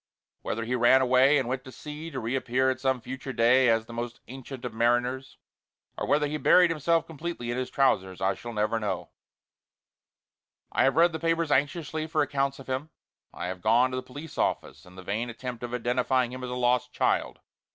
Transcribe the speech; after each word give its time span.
Whether 0.41 0.65
he 0.65 0.73
ran 0.73 0.99
away 1.03 1.37
and 1.37 1.47
went 1.47 1.63
to 1.63 1.71
sea 1.71 2.09
to 2.09 2.19
reappear 2.19 2.71
at 2.71 2.79
some 2.79 3.01
future 3.01 3.33
day 3.33 3.69
as 3.69 3.85
the 3.85 3.93
most 3.93 4.19
ancient 4.27 4.65
of 4.65 4.73
mariners, 4.73 5.37
or 5.95 6.07
whether 6.07 6.25
he 6.25 6.37
buried 6.37 6.71
himself 6.71 7.05
completely 7.05 7.51
in 7.51 7.57
his 7.59 7.69
trousers, 7.69 8.19
I 8.19 8.31
never 8.45 8.79
shall 8.79 8.79
know. 8.79 9.09
I 10.71 10.85
have 10.85 10.95
read 10.95 11.11
the 11.11 11.19
papers 11.19 11.51
anxiously 11.51 12.07
for 12.07 12.23
accounts 12.23 12.57
of 12.57 12.65
him. 12.65 12.89
I 13.31 13.45
have 13.45 13.61
gone 13.61 13.91
to 13.91 13.95
the 13.95 14.01
police 14.01 14.39
office 14.39 14.87
in 14.87 14.95
the 14.95 15.03
vain 15.03 15.29
attempt 15.29 15.61
of 15.61 15.71
identifying 15.71 16.31
him 16.31 16.43
as 16.43 16.49
a 16.49 16.55
lost 16.55 16.91
child. 16.91 17.37